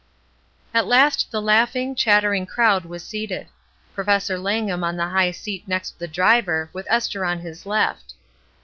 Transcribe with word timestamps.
At 0.73 0.87
last 0.87 1.29
the 1.29 1.39
laughing, 1.43 1.93
chattering 1.93 2.47
crowd 2.47 2.85
was 2.85 3.05
seated. 3.05 3.45
Professor 3.93 4.39
Langham 4.39 4.83
on 4.83 4.97
the 4.97 5.09
high 5.09 5.29
seat 5.29 5.67
next 5.67 5.99
the 5.99 6.07
driver, 6.07 6.71
with 6.73 6.87
Esther 6.89 7.23
on 7.23 7.37
his 7.41 7.67
left. 7.67 8.15